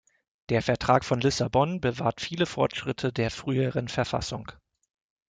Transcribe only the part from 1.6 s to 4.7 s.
bewahrt viele Fortschritte der früheren Verfassung.